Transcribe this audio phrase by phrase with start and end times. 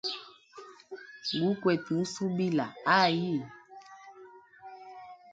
[1.41, 3.35] Gukwete musubila hayi.